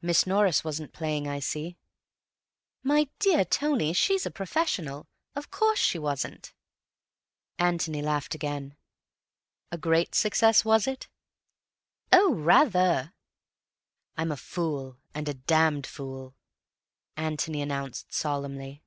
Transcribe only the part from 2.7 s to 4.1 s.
"My dear Tony,